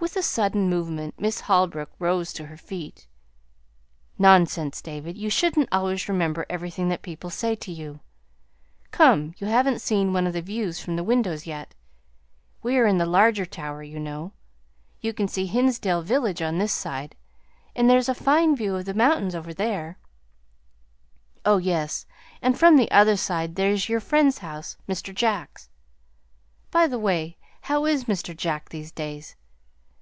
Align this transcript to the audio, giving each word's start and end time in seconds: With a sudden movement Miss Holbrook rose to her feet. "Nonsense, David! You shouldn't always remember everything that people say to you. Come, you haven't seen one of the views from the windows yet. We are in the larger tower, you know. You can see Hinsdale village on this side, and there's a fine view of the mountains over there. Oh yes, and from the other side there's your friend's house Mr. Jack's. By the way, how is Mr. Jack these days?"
With 0.00 0.16
a 0.16 0.22
sudden 0.22 0.68
movement 0.68 1.18
Miss 1.18 1.42
Holbrook 1.42 1.90
rose 1.98 2.32
to 2.34 2.46
her 2.46 2.58
feet. 2.58 3.06
"Nonsense, 4.18 4.82
David! 4.82 5.16
You 5.16 5.30
shouldn't 5.30 5.68
always 5.72 6.10
remember 6.10 6.44
everything 6.50 6.88
that 6.90 7.00
people 7.00 7.30
say 7.30 7.54
to 7.54 7.72
you. 7.72 8.00
Come, 8.90 9.34
you 9.38 9.46
haven't 9.46 9.80
seen 9.80 10.12
one 10.12 10.26
of 10.26 10.34
the 10.34 10.42
views 10.42 10.78
from 10.78 10.96
the 10.96 11.04
windows 11.04 11.46
yet. 11.46 11.74
We 12.62 12.76
are 12.76 12.86
in 12.86 12.98
the 12.98 13.06
larger 13.06 13.46
tower, 13.46 13.82
you 13.82 13.98
know. 13.98 14.32
You 15.00 15.14
can 15.14 15.26
see 15.26 15.46
Hinsdale 15.46 16.02
village 16.02 16.42
on 16.42 16.58
this 16.58 16.72
side, 16.72 17.16
and 17.74 17.88
there's 17.88 18.08
a 18.08 18.14
fine 18.14 18.54
view 18.54 18.76
of 18.76 18.84
the 18.84 18.94
mountains 18.94 19.34
over 19.34 19.54
there. 19.54 19.96
Oh 21.46 21.56
yes, 21.56 22.04
and 22.42 22.58
from 22.58 22.76
the 22.76 22.90
other 22.90 23.16
side 23.16 23.54
there's 23.54 23.88
your 23.88 24.00
friend's 24.00 24.38
house 24.38 24.76
Mr. 24.86 25.14
Jack's. 25.14 25.70
By 26.70 26.86
the 26.88 26.98
way, 26.98 27.38
how 27.62 27.86
is 27.86 28.04
Mr. 28.04 28.36
Jack 28.36 28.68
these 28.68 28.92
days?" 28.92 29.34